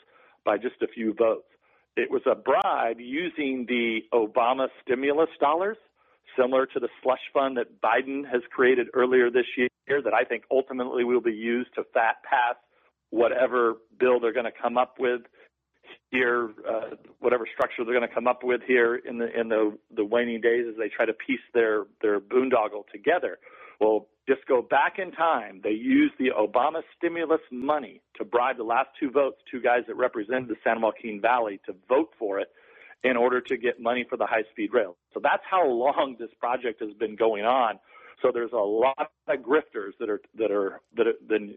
by 0.44 0.56
just 0.56 0.80
a 0.82 0.88
few 0.88 1.12
votes. 1.12 1.48
It 1.96 2.10
was 2.10 2.22
a 2.26 2.34
bribe 2.36 3.00
using 3.00 3.66
the 3.68 4.00
Obama 4.14 4.68
stimulus 4.82 5.28
dollars 5.40 5.76
similar 6.36 6.66
to 6.66 6.80
the 6.80 6.88
slush 7.02 7.20
fund 7.32 7.56
that 7.56 7.80
Biden 7.80 8.28
has 8.30 8.42
created 8.50 8.88
earlier 8.94 9.30
this 9.30 9.46
year 9.56 9.68
that 9.88 10.14
I 10.14 10.24
think 10.24 10.44
ultimately 10.50 11.04
will 11.04 11.20
be 11.20 11.32
used 11.32 11.74
to 11.74 11.84
fat 11.94 12.16
pass 12.28 12.56
whatever 13.10 13.74
bill 13.98 14.20
they're 14.20 14.32
going 14.32 14.44
to 14.44 14.52
come 14.52 14.76
up 14.76 14.96
with 14.98 15.22
here, 16.10 16.50
uh, 16.68 16.96
whatever 17.20 17.46
structure 17.52 17.84
they're 17.84 17.94
going 17.94 18.08
to 18.08 18.14
come 18.14 18.26
up 18.26 18.42
with 18.42 18.60
here 18.66 18.96
in 18.96 19.18
the 19.18 19.38
in 19.38 19.48
the 19.48 19.76
the 19.94 20.04
waning 20.04 20.40
days 20.40 20.66
as 20.68 20.76
they 20.76 20.88
try 20.88 21.06
to 21.06 21.14
piece 21.14 21.40
their 21.54 21.84
their 22.02 22.20
boondoggle 22.20 22.86
together. 22.92 23.38
Well, 23.80 24.08
just 24.28 24.44
go 24.46 24.60
back 24.60 24.98
in 24.98 25.12
time. 25.12 25.60
They 25.62 25.70
used 25.70 26.14
the 26.18 26.30
Obama 26.38 26.82
stimulus 26.96 27.40
money 27.50 28.02
to 28.16 28.24
bribe 28.24 28.56
the 28.56 28.64
last 28.64 28.88
two 28.98 29.10
votes, 29.10 29.38
two 29.50 29.60
guys 29.60 29.82
that 29.86 29.94
represented 29.94 30.48
the 30.48 30.56
San 30.64 30.80
Joaquin 30.82 31.20
Valley, 31.20 31.60
to 31.66 31.74
vote 31.88 32.10
for 32.18 32.40
it 32.40 32.48
in 33.04 33.16
order 33.16 33.40
to 33.40 33.56
get 33.56 33.80
money 33.80 34.04
for 34.08 34.16
the 34.16 34.26
high 34.26 34.42
speed 34.50 34.70
rail. 34.72 34.96
So 35.14 35.20
that's 35.22 35.42
how 35.48 35.66
long 35.66 36.16
this 36.18 36.30
project 36.40 36.80
has 36.80 36.92
been 36.94 37.16
going 37.16 37.44
on. 37.44 37.78
So 38.22 38.30
there's 38.32 38.52
a 38.52 38.56
lot 38.56 39.10
of 39.28 39.38
grifters 39.40 39.92
that 40.00 40.10
are 40.10 40.20
that 40.36 40.50
are 40.50 40.80
that 40.96 41.06
have 41.06 41.28
been 41.28 41.56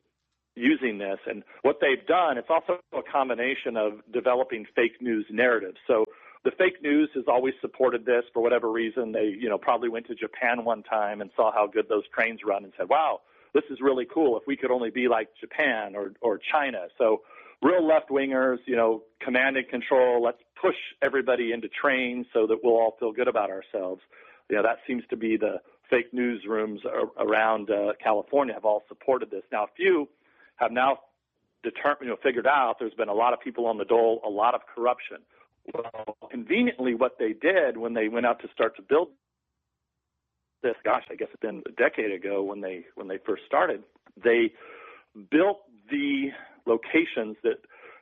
using 0.56 0.98
this. 0.98 1.18
And 1.28 1.44
what 1.64 1.78
they've 1.82 2.06
done 2.06 2.38
it's 2.38 2.50
also 2.50 2.80
a 2.94 3.02
combination 3.12 3.78
of 3.78 3.94
developing 4.12 4.66
fake 4.76 5.02
news 5.02 5.26
narratives. 5.32 5.78
So 5.88 6.06
the 6.44 6.52
fake 6.52 6.82
news 6.84 7.10
has 7.16 7.24
always 7.28 7.54
supported 7.62 8.06
this. 8.06 8.24
For 8.34 8.44
whatever 8.44 8.72
reason 8.72 9.12
they 9.12 9.36
you 9.40 9.50
know 9.50 9.58
probably 9.58 9.90
went 9.90 10.08
to 10.08 10.16
japan 10.16 10.64
one 10.64 10.84
time 10.84 11.22
and 11.22 11.32
saw 11.36 11.52
how 11.52 11.66
good 11.66 11.90
those 11.90 12.04
trains 12.14 12.42
run 12.46 12.64
and 12.64 12.74
said 12.78 12.90
wow 12.90 13.22
this 13.54 13.64
is 13.70 13.80
really 13.82 14.06
cool. 14.06 14.38
If 14.38 14.44
we 14.48 14.56
could 14.56 14.72
only 14.72 14.92
be 14.92 15.08
like 15.08 15.30
japan 15.40 15.96
or 15.96 16.14
or 16.22 16.38
china. 16.38 16.88
So 16.98 17.22
real 17.62 17.86
left 17.86 18.10
wingers, 18.10 18.58
you 18.66 18.76
know, 18.76 19.04
command 19.22 19.58
and 19.58 19.68
control. 19.68 20.22
Let's 20.24 20.42
push 20.60 20.76
everybody 21.02 21.52
into 21.52 21.68
trains 21.70 22.26
so 22.34 22.48
that 22.48 22.58
we'll 22.64 22.76
all 22.76 22.96
feel 23.00 23.12
good 23.12 23.28
about 23.28 23.50
ourselves. 23.50 24.02
You 24.50 24.58
know, 24.58 24.64
that 24.64 24.78
seems 24.88 25.04
to 25.10 25.18
be 25.18 25.38
the 25.38 25.62
fake 25.90 26.14
newsrooms 26.14 26.80
around 27.18 27.70
uh, 27.70 27.94
California 28.02 28.54
have 28.54 28.66
all 28.66 28.84
supported 28.88 29.30
this. 29.30 29.44
Now, 29.52 29.66
a 29.66 29.68
few 29.76 30.08
have 30.56 30.72
now 30.72 31.00
determined, 31.64 32.04
you 32.04 32.10
know, 32.10 32.18
figured 32.24 32.48
out 32.48 32.78
there's 32.80 32.94
been 32.94 33.10
a 33.10 33.14
lot 33.14 33.34
of 33.34 33.42
people 33.42 33.68
on 33.68 33.78
the 33.78 33.86
dole, 33.86 34.22
a 34.26 34.30
lot 34.30 34.56
of 34.56 34.62
corruption. 34.74 35.18
Well, 35.74 36.18
conveniently, 36.32 36.96
what 36.96 37.18
they 37.20 37.34
did 37.34 37.78
when 37.78 37.94
they 37.94 38.08
went 38.08 38.26
out 38.26 38.42
to 38.42 38.48
start 38.54 38.76
to 38.78 38.82
build 38.82 39.10
this, 40.64 40.76
gosh, 40.84 41.04
I 41.10 41.16
guess 41.16 41.28
it's 41.32 41.42
been 41.42 41.64
a 41.68 41.72
decade 41.72 42.12
ago 42.12 42.44
when 42.44 42.62
they 42.62 42.86
when 42.96 43.08
they 43.08 43.20
first 43.26 43.44
started, 43.46 43.84
they 44.24 44.54
built 45.30 45.60
the 45.90 46.30
locations 46.66 47.38
that 47.44 47.60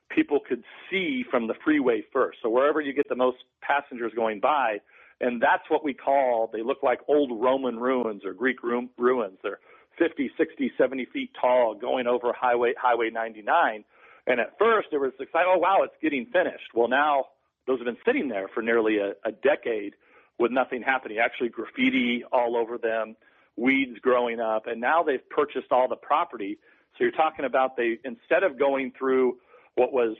people 0.09 0.39
could 0.39 0.63
see 0.89 1.23
from 1.29 1.47
the 1.47 1.53
freeway 1.63 2.03
first. 2.11 2.39
So 2.41 2.49
wherever 2.49 2.81
you 2.81 2.93
get 2.93 3.07
the 3.09 3.15
most 3.15 3.37
passengers 3.61 4.11
going 4.15 4.39
by, 4.39 4.79
and 5.21 5.41
that's 5.41 5.69
what 5.69 5.83
we 5.83 5.93
call, 5.93 6.49
they 6.51 6.63
look 6.63 6.81
like 6.81 6.99
old 7.07 7.41
Roman 7.41 7.77
ruins 7.77 8.23
or 8.25 8.33
Greek 8.33 8.63
ruins. 8.63 9.37
They're 9.43 9.59
50, 9.97 10.31
60, 10.37 10.71
70 10.77 11.05
feet 11.13 11.31
tall 11.39 11.75
going 11.75 12.07
over 12.07 12.33
highway, 12.33 12.73
highway 12.81 13.09
99. 13.09 13.83
And 14.27 14.39
at 14.39 14.57
first 14.57 14.89
it 14.91 14.97
was 14.97 15.11
exciting. 15.19 15.51
Oh, 15.53 15.57
wow, 15.57 15.79
it's 15.83 15.93
getting 16.01 16.25
finished. 16.27 16.73
Well, 16.73 16.87
now 16.87 17.25
those 17.67 17.79
have 17.79 17.85
been 17.85 17.97
sitting 18.05 18.29
there 18.29 18.47
for 18.53 18.63
nearly 18.63 18.97
a, 18.97 19.11
a 19.27 19.31
decade 19.31 19.95
with 20.39 20.51
nothing 20.51 20.81
happening. 20.81 21.17
Actually 21.17 21.49
graffiti 21.49 22.23
all 22.31 22.55
over 22.55 22.77
them, 22.77 23.15
weeds 23.57 23.99
growing 24.01 24.39
up. 24.39 24.67
And 24.67 24.79
now 24.79 25.03
they've 25.03 25.27
purchased 25.29 25.71
all 25.71 25.89
the 25.89 25.97
property. 25.97 26.57
So 26.97 27.03
you're 27.03 27.11
talking 27.11 27.45
about 27.45 27.77
they, 27.77 27.99
instead 28.03 28.43
of 28.43 28.59
going 28.59 28.91
through 28.97 29.37
what 29.75 29.93
was 29.93 30.15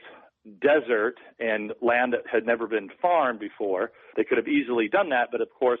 desert 0.62 1.16
and 1.38 1.72
land 1.82 2.12
that 2.12 2.22
had 2.30 2.46
never 2.46 2.66
been 2.66 2.88
farmed 3.00 3.40
before. 3.40 3.92
They 4.16 4.24
could 4.24 4.38
have 4.38 4.48
easily 4.48 4.88
done 4.88 5.10
that, 5.10 5.28
but 5.30 5.40
of 5.40 5.48
course, 5.50 5.80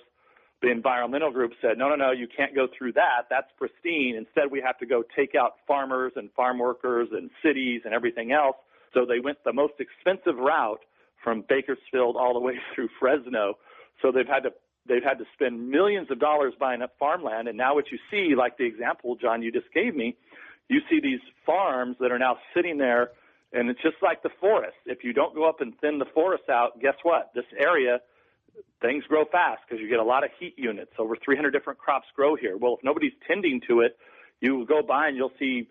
the 0.62 0.70
environmental 0.70 1.30
group 1.30 1.52
said, 1.62 1.78
no, 1.78 1.88
no, 1.88 1.96
no, 1.96 2.10
you 2.10 2.28
can't 2.28 2.54
go 2.54 2.68
through 2.76 2.92
that. 2.92 3.22
That's 3.30 3.46
pristine. 3.56 4.14
Instead, 4.16 4.50
we 4.50 4.60
have 4.60 4.76
to 4.78 4.86
go 4.86 5.02
take 5.16 5.34
out 5.34 5.52
farmers 5.66 6.12
and 6.16 6.30
farm 6.32 6.58
workers 6.58 7.08
and 7.12 7.30
cities 7.42 7.82
and 7.86 7.94
everything 7.94 8.32
else. 8.32 8.56
So 8.92 9.06
they 9.06 9.20
went 9.20 9.38
the 9.44 9.54
most 9.54 9.74
expensive 9.78 10.36
route 10.36 10.80
from 11.24 11.44
Bakersfield 11.48 12.16
all 12.16 12.34
the 12.34 12.40
way 12.40 12.54
through 12.74 12.90
Fresno. 12.98 13.54
So 14.02 14.12
they've 14.12 14.26
had 14.26 14.40
to 14.40 14.50
they've 14.86 15.04
had 15.04 15.18
to 15.18 15.24
spend 15.34 15.70
millions 15.70 16.10
of 16.10 16.18
dollars 16.18 16.54
buying 16.58 16.82
up 16.82 16.92
farmland. 16.98 17.48
And 17.48 17.56
now 17.56 17.74
what 17.74 17.84
you 17.92 17.98
see, 18.10 18.34
like 18.34 18.58
the 18.58 18.64
example 18.64 19.14
John 19.14 19.42
you 19.42 19.52
just 19.52 19.72
gave 19.72 19.94
me, 19.94 20.16
you 20.70 20.80
see 20.88 21.00
these 21.00 21.20
farms 21.44 21.96
that 22.00 22.12
are 22.12 22.18
now 22.18 22.36
sitting 22.54 22.78
there 22.78 23.10
and 23.52 23.68
it's 23.68 23.82
just 23.82 23.96
like 24.00 24.22
the 24.22 24.30
forest. 24.40 24.76
If 24.86 25.02
you 25.02 25.12
don't 25.12 25.34
go 25.34 25.48
up 25.48 25.60
and 25.60 25.74
thin 25.80 25.98
the 25.98 26.06
forest 26.14 26.44
out, 26.48 26.80
guess 26.80 26.94
what? 27.02 27.30
This 27.34 27.44
area, 27.58 27.98
things 28.80 29.04
grow 29.08 29.24
fast 29.24 29.62
because 29.66 29.82
you 29.82 29.88
get 29.88 29.98
a 29.98 30.04
lot 30.04 30.22
of 30.22 30.30
heat 30.38 30.54
units. 30.56 30.92
Over 30.98 31.16
300 31.16 31.50
different 31.50 31.78
crops 31.78 32.06
grow 32.14 32.36
here. 32.36 32.56
Well, 32.56 32.74
if 32.74 32.84
nobody's 32.84 33.12
tending 33.26 33.60
to 33.68 33.80
it, 33.80 33.96
you 34.40 34.64
go 34.66 34.82
by 34.82 35.08
and 35.08 35.16
you'll 35.16 35.32
see 35.38 35.68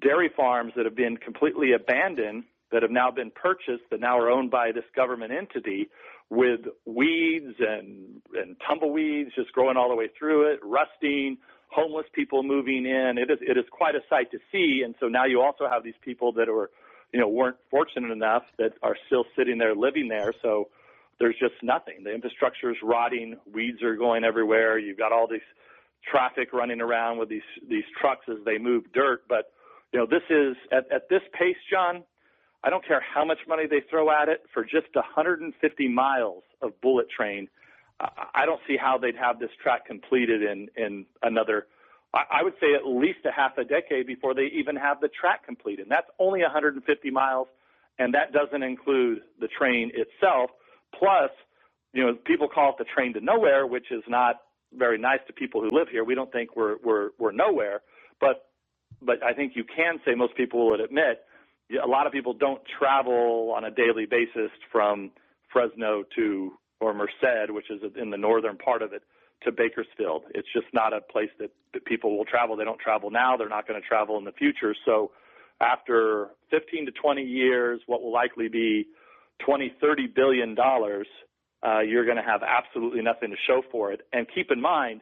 dairy 0.00 0.30
farms 0.36 0.72
that 0.76 0.84
have 0.84 0.96
been 0.96 1.16
completely 1.16 1.72
abandoned 1.72 2.44
that 2.72 2.82
have 2.82 2.90
now 2.90 3.10
been 3.10 3.30
purchased 3.30 3.84
that 3.90 4.00
now 4.00 4.18
are 4.18 4.30
owned 4.30 4.50
by 4.50 4.72
this 4.72 4.84
government 4.94 5.32
entity 5.32 5.88
with 6.28 6.60
weeds 6.84 7.54
and 7.60 8.20
and 8.34 8.56
tumbleweeds 8.66 9.30
just 9.34 9.52
growing 9.52 9.76
all 9.76 9.88
the 9.88 9.94
way 9.94 10.08
through 10.18 10.52
it, 10.52 10.60
rusting, 10.62 11.38
homeless 11.68 12.06
people 12.12 12.42
moving 12.42 12.86
in. 12.86 13.18
It 13.18 13.30
is 13.30 13.38
it 13.40 13.56
is 13.56 13.64
quite 13.70 13.94
a 13.94 14.00
sight 14.08 14.30
to 14.32 14.38
see. 14.52 14.82
And 14.84 14.94
so 15.00 15.08
now 15.08 15.24
you 15.24 15.40
also 15.40 15.68
have 15.68 15.82
these 15.84 15.98
people 16.02 16.32
that 16.32 16.48
are 16.48 16.70
you 17.12 17.20
know, 17.20 17.28
weren't 17.28 17.56
fortunate 17.70 18.10
enough 18.10 18.42
that 18.58 18.72
are 18.82 18.96
still 19.06 19.24
sitting 19.36 19.58
there 19.58 19.74
living 19.74 20.08
there. 20.08 20.32
So 20.42 20.68
there's 21.18 21.36
just 21.38 21.54
nothing. 21.62 22.04
The 22.04 22.12
infrastructure 22.12 22.70
is 22.70 22.76
rotting. 22.82 23.36
Weeds 23.52 23.82
are 23.82 23.96
going 23.96 24.24
everywhere. 24.24 24.78
You've 24.78 24.98
got 24.98 25.12
all 25.12 25.26
these 25.26 25.40
traffic 26.10 26.52
running 26.52 26.80
around 26.80 27.18
with 27.18 27.28
these 27.28 27.48
these 27.68 27.84
trucks 28.00 28.26
as 28.28 28.36
they 28.44 28.58
move 28.58 28.84
dirt. 28.92 29.22
But 29.28 29.52
you 29.92 30.00
know, 30.00 30.06
this 30.06 30.22
is 30.28 30.56
at, 30.72 30.90
at 30.92 31.08
this 31.08 31.22
pace, 31.32 31.56
John. 31.70 32.02
I 32.64 32.70
don't 32.70 32.86
care 32.86 33.02
how 33.14 33.24
much 33.24 33.38
money 33.46 33.64
they 33.66 33.80
throw 33.88 34.10
at 34.10 34.28
it 34.28 34.42
for 34.52 34.64
just 34.64 34.94
150 34.94 35.88
miles 35.88 36.42
of 36.60 36.78
bullet 36.80 37.06
train. 37.08 37.48
I 38.00 38.44
don't 38.44 38.60
see 38.66 38.76
how 38.76 38.98
they'd 38.98 39.16
have 39.16 39.38
this 39.38 39.50
track 39.62 39.86
completed 39.86 40.42
in 40.42 40.68
in 40.76 41.06
another 41.22 41.66
I 42.14 42.42
would 42.42 42.54
say 42.60 42.74
at 42.74 42.86
least 42.86 43.18
a 43.26 43.32
half 43.32 43.58
a 43.58 43.64
decade 43.64 44.06
before 44.06 44.34
they 44.34 44.46
even 44.54 44.76
have 44.76 45.00
the 45.00 45.08
track 45.08 45.44
completed. 45.44 45.82
And 45.82 45.90
that's 45.90 46.08
only 46.18 46.40
150 46.40 47.10
miles, 47.10 47.48
and 47.98 48.14
that 48.14 48.32
doesn't 48.32 48.62
include 48.62 49.20
the 49.40 49.48
train 49.48 49.90
itself. 49.94 50.50
Plus, 50.98 51.30
you 51.92 52.04
know, 52.04 52.14
people 52.14 52.48
call 52.48 52.70
it 52.70 52.76
the 52.78 52.84
train 52.84 53.12
to 53.14 53.20
nowhere, 53.20 53.66
which 53.66 53.90
is 53.90 54.02
not 54.08 54.36
very 54.72 54.98
nice 54.98 55.20
to 55.26 55.32
people 55.32 55.60
who 55.60 55.68
live 55.70 55.88
here. 55.90 56.04
We 56.04 56.14
don't 56.14 56.32
think 56.32 56.56
we're 56.56 56.76
we're 56.82 57.10
we're 57.18 57.32
nowhere, 57.32 57.82
but 58.20 58.46
but 59.02 59.22
I 59.22 59.32
think 59.34 59.52
you 59.54 59.64
can 59.64 59.98
say 60.04 60.14
most 60.14 60.36
people 60.36 60.70
would 60.70 60.80
admit 60.80 61.20
a 61.82 61.86
lot 61.86 62.06
of 62.06 62.12
people 62.12 62.32
don't 62.32 62.62
travel 62.78 63.52
on 63.56 63.64
a 63.64 63.70
daily 63.70 64.06
basis 64.06 64.50
from 64.70 65.10
Fresno 65.52 66.04
to 66.14 66.52
or 66.80 66.94
Merced, 66.94 67.50
which 67.50 67.70
is 67.70 67.80
in 68.00 68.10
the 68.10 68.16
northern 68.16 68.56
part 68.56 68.82
of 68.82 68.92
it, 68.92 69.02
to 69.42 69.52
Bakersfield. 69.52 70.24
It's 70.34 70.48
just 70.52 70.66
not 70.72 70.92
a 70.92 71.00
place 71.00 71.30
that, 71.38 71.50
that 71.74 71.84
people 71.84 72.16
will 72.16 72.24
travel. 72.24 72.56
They 72.56 72.64
don't 72.64 72.80
travel 72.80 73.10
now. 73.10 73.36
They're 73.36 73.48
not 73.48 73.68
going 73.68 73.80
to 73.80 73.86
travel 73.86 74.18
in 74.18 74.24
the 74.24 74.32
future. 74.32 74.74
So 74.84 75.12
after 75.60 76.28
15 76.50 76.86
to 76.86 76.92
20 76.92 77.22
years, 77.22 77.80
what 77.86 78.02
will 78.02 78.12
likely 78.12 78.48
be 78.48 78.86
20, 79.44 79.74
30 79.80 80.06
billion 80.14 80.54
dollars, 80.54 81.06
uh, 81.66 81.80
you're 81.80 82.04
going 82.04 82.16
to 82.16 82.22
have 82.22 82.42
absolutely 82.42 83.02
nothing 83.02 83.30
to 83.30 83.36
show 83.46 83.62
for 83.70 83.92
it. 83.92 84.02
And 84.12 84.26
keep 84.34 84.50
in 84.50 84.60
mind, 84.60 85.00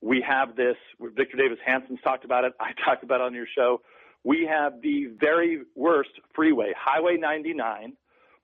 we 0.00 0.24
have 0.26 0.56
this. 0.56 0.76
Victor 1.00 1.36
Davis 1.36 1.58
Hanson's 1.64 2.00
talked 2.02 2.24
about 2.24 2.44
it. 2.44 2.52
I 2.60 2.72
talked 2.84 3.02
about 3.02 3.20
it 3.20 3.24
on 3.24 3.34
your 3.34 3.46
show. 3.54 3.80
We 4.22 4.48
have 4.50 4.80
the 4.82 5.08
very 5.18 5.62
worst 5.74 6.10
freeway, 6.34 6.72
Highway 6.78 7.16
99. 7.18 7.94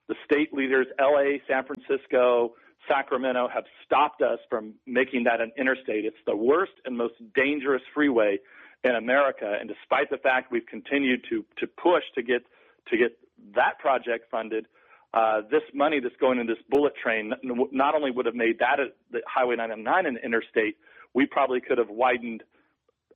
The 0.07 0.15
state 0.25 0.53
leaders, 0.53 0.87
LA, 0.99 1.37
San 1.47 1.63
Francisco, 1.65 2.53
Sacramento 2.87 3.47
have 3.53 3.65
stopped 3.85 4.21
us 4.21 4.39
from 4.49 4.73
making 4.85 5.23
that 5.25 5.41
an 5.41 5.51
interstate. 5.57 6.05
It's 6.05 6.17
the 6.25 6.35
worst 6.35 6.73
and 6.85 6.97
most 6.97 7.15
dangerous 7.35 7.81
freeway 7.93 8.39
in 8.83 8.95
America. 8.95 9.57
And 9.59 9.69
despite 9.69 10.09
the 10.09 10.17
fact 10.17 10.51
we've 10.51 10.65
continued 10.65 11.25
to 11.29 11.45
to 11.59 11.67
push 11.67 12.03
to 12.15 12.23
get 12.23 12.43
to 12.89 12.97
get 12.97 13.17
that 13.55 13.79
project 13.79 14.29
funded, 14.31 14.65
uh, 15.13 15.41
this 15.51 15.63
money 15.73 15.99
that's 15.99 16.15
going 16.19 16.39
in 16.39 16.47
this 16.47 16.57
bullet 16.69 16.93
train 17.01 17.33
not 17.43 17.95
only 17.95 18.11
would 18.11 18.25
have 18.25 18.35
made 18.35 18.59
that 18.59 18.79
a, 18.79 18.87
the 19.11 19.21
Highway 19.27 19.55
99 19.55 20.05
an 20.05 20.17
interstate, 20.23 20.77
we 21.13 21.25
probably 21.25 21.59
could 21.59 21.77
have 21.77 21.89
widened 21.89 22.43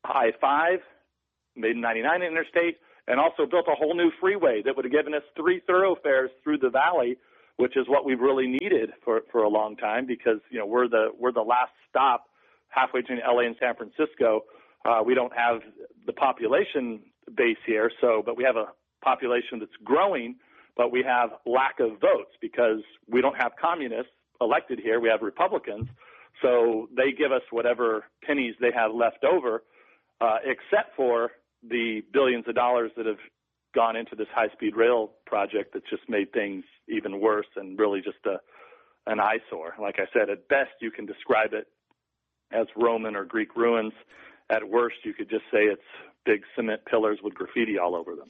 I-5, 0.04 0.80
made 1.56 1.78
99 1.78 2.22
an 2.22 2.28
interstate, 2.28 2.78
and 3.08 3.20
also 3.20 3.46
built 3.46 3.66
a 3.68 3.76
whole 3.76 3.96
new 3.96 4.12
freeway 4.20 4.62
that 4.66 4.76
would 4.76 4.86
have 4.86 4.92
given 4.92 5.14
us 5.14 5.24
three 5.36 5.62
thoroughfares 5.66 6.32
through 6.44 6.58
the 6.58 6.70
valley 6.70 7.18
which 7.58 7.78
is 7.78 7.88
what 7.88 8.06
we've 8.06 8.20
really 8.20 8.48
needed 8.48 8.92
for 9.04 9.22
for 9.32 9.44
a 9.44 9.50
long 9.50 9.76
time 9.78 10.06
because 10.06 10.40
you 10.50 10.60
know 10.60 10.66
we're 10.66 10.88
the 10.88 11.10
we're 11.18 11.32
the 11.32 11.42
last 11.42 11.72
stop 11.90 12.26
halfway 12.70 13.02
between 13.02 13.20
LA 13.20 13.42
and 13.42 13.56
San 13.60 13.76
Francisco. 13.76 14.42
Uh, 14.86 15.02
we 15.04 15.16
don't 15.16 15.36
have 15.36 15.62
the 16.06 16.14
population 16.14 17.00
base 17.36 17.58
here, 17.66 17.92
so 18.02 18.22
but 18.26 18.38
we 18.38 18.44
have 18.44 18.56
a 18.56 18.68
population 19.04 19.60
that's 19.60 19.72
growing, 19.84 20.36
but 20.76 20.92
we 20.92 21.04
have 21.04 21.30
lack 21.46 21.80
of 21.80 22.00
votes 22.02 22.32
because 22.42 22.82
we 23.10 23.22
don't 23.22 23.38
have 23.38 23.54
communists 23.60 24.12
elected 24.42 24.80
here. 24.80 25.00
We 25.00 25.10
have 25.10 25.22
Republicans, 25.22 25.88
so 26.42 26.90
they 26.96 27.12
give 27.18 27.32
us 27.32 27.42
whatever 27.52 28.06
pennies 28.24 28.56
they 28.60 28.72
have 28.76 28.94
left 28.94 29.24
over, 29.24 29.64
uh, 30.20 30.38
except 30.44 30.96
for 30.96 31.32
the 31.68 32.02
billions 32.14 32.46
of 32.48 32.56
dollars 32.56 32.92
that 32.98 33.06
have 33.06 33.18
gone 33.76 33.96
into 33.96 34.16
this 34.16 34.28
high 34.34 34.50
speed 34.54 34.76
rail 34.76 35.12
project 35.26 35.74
that's 35.74 35.90
just 35.90 36.10
made 36.10 36.32
things 36.34 36.64
even 36.88 37.20
worse 37.20 37.48
and 37.56 37.78
really 37.78 38.02
just 38.02 38.26
a 38.26 38.38
an 39.08 39.20
eyesore. 39.20 39.76
Like 39.80 39.98
I 40.00 40.06
said, 40.14 40.30
at 40.32 40.48
best 40.48 40.72
you 40.82 40.90
can 40.90 41.06
describe 41.06 41.54
it 41.54 41.68
as 42.52 42.66
Roman 42.76 43.16
or 43.16 43.26
Greek 43.26 43.56
ruins. 43.56 43.94
At 44.50 44.68
worst, 44.68 44.98
you 45.04 45.14
could 45.14 45.30
just 45.30 45.44
say 45.52 45.60
it's 45.60 45.82
big 46.26 46.42
cement 46.56 46.82
pillars 46.90 47.20
with 47.24 47.34
graffiti 47.34 47.78
all 47.78 47.96
over 47.96 48.16
them. 48.16 48.28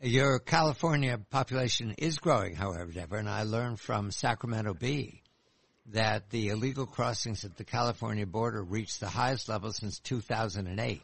Your 0.00 0.38
California 0.38 1.18
population 1.30 1.94
is 1.98 2.18
growing, 2.18 2.54
however, 2.54 2.92
Deborah, 2.92 3.18
and 3.18 3.28
I 3.28 3.42
learned 3.42 3.80
from 3.80 4.10
Sacramento 4.10 4.74
Bee 4.74 5.22
that 5.86 6.30
the 6.30 6.50
illegal 6.50 6.86
crossings 6.86 7.44
at 7.44 7.56
the 7.56 7.64
California 7.64 8.26
border 8.26 8.62
reached 8.62 9.00
the 9.00 9.08
highest 9.08 9.48
level 9.48 9.72
since 9.72 9.98
2008, 10.00 11.02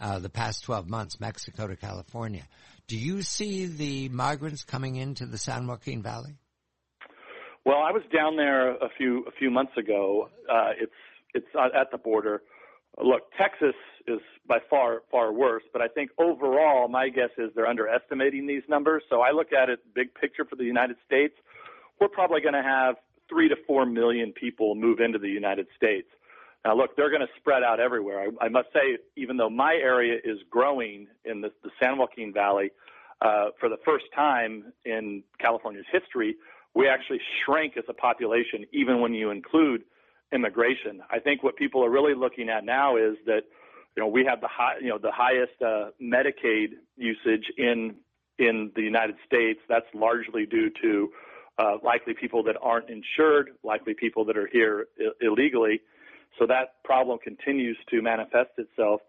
uh, 0.00 0.18
the 0.18 0.28
past 0.28 0.64
12 0.64 0.88
months, 0.88 1.20
Mexico 1.20 1.66
to 1.68 1.76
California. 1.76 2.42
Do 2.92 2.98
you 2.98 3.22
see 3.22 3.64
the 3.64 4.10
migrants 4.10 4.64
coming 4.64 4.96
into 4.96 5.24
the 5.24 5.38
San 5.38 5.66
Joaquin 5.66 6.02
Valley? 6.02 6.36
Well, 7.64 7.78
I 7.78 7.90
was 7.90 8.02
down 8.14 8.36
there 8.36 8.72
a 8.72 8.90
few 8.98 9.24
a 9.26 9.30
few 9.30 9.50
months 9.50 9.72
ago. 9.78 10.28
Uh, 10.46 10.72
it's 10.78 10.92
it's 11.32 11.46
at 11.56 11.90
the 11.90 11.96
border. 11.96 12.42
Look, 13.02 13.32
Texas 13.38 13.74
is 14.06 14.20
by 14.46 14.58
far 14.68 15.04
far 15.10 15.32
worse, 15.32 15.62
but 15.72 15.80
I 15.80 15.88
think 15.88 16.10
overall, 16.18 16.86
my 16.88 17.08
guess 17.08 17.30
is 17.38 17.50
they're 17.54 17.66
underestimating 17.66 18.46
these 18.46 18.64
numbers. 18.68 19.02
So 19.08 19.22
I 19.22 19.30
look 19.30 19.54
at 19.54 19.70
it 19.70 19.78
big 19.94 20.12
picture 20.12 20.44
for 20.44 20.56
the 20.56 20.64
United 20.64 20.96
States. 21.06 21.32
We're 21.98 22.08
probably 22.08 22.42
going 22.42 22.52
to 22.52 22.62
have 22.62 22.96
three 23.26 23.48
to 23.48 23.56
four 23.66 23.86
million 23.86 24.32
people 24.32 24.74
move 24.74 25.00
into 25.00 25.18
the 25.18 25.30
United 25.30 25.66
States. 25.74 26.08
Now, 26.64 26.76
look, 26.76 26.96
they're 26.96 27.10
going 27.10 27.22
to 27.22 27.32
spread 27.38 27.62
out 27.62 27.80
everywhere. 27.80 28.28
I, 28.40 28.46
I 28.46 28.48
must 28.48 28.68
say, 28.72 28.98
even 29.16 29.36
though 29.36 29.50
my 29.50 29.74
area 29.74 30.18
is 30.22 30.38
growing 30.48 31.08
in 31.24 31.40
the, 31.40 31.50
the 31.62 31.70
San 31.80 31.98
Joaquin 31.98 32.32
Valley, 32.32 32.70
uh, 33.20 33.50
for 33.58 33.68
the 33.68 33.78
first 33.84 34.04
time 34.14 34.72
in 34.84 35.22
California's 35.40 35.86
history, 35.92 36.36
we 36.74 36.88
actually 36.88 37.20
shrank 37.44 37.76
as 37.76 37.84
a 37.88 37.92
population, 37.92 38.64
even 38.72 39.00
when 39.00 39.14
you 39.14 39.30
include 39.30 39.82
immigration. 40.32 41.02
I 41.10 41.18
think 41.18 41.42
what 41.42 41.56
people 41.56 41.84
are 41.84 41.90
really 41.90 42.14
looking 42.14 42.48
at 42.48 42.64
now 42.64 42.96
is 42.96 43.16
that 43.26 43.42
you 43.96 44.02
know 44.02 44.08
we 44.08 44.24
have 44.24 44.40
the 44.40 44.48
high, 44.48 44.78
you 44.80 44.88
know 44.88 44.98
the 44.98 45.12
highest 45.12 45.60
uh, 45.60 45.90
Medicaid 46.02 46.70
usage 46.96 47.44
in 47.58 47.96
in 48.38 48.72
the 48.74 48.82
United 48.82 49.16
States. 49.26 49.60
That's 49.68 49.86
largely 49.94 50.46
due 50.46 50.70
to 50.82 51.10
uh, 51.58 51.76
likely 51.84 52.14
people 52.14 52.42
that 52.44 52.56
aren't 52.62 52.88
insured, 52.88 53.50
likely 53.62 53.94
people 53.94 54.24
that 54.24 54.36
are 54.36 54.48
here 54.50 54.86
I- 54.98 55.10
illegally. 55.20 55.80
So 56.38 56.46
that 56.46 56.82
problem 56.84 57.18
continues 57.18 57.76
to 57.90 58.02
manifest 58.02 58.50
itself 58.58 59.00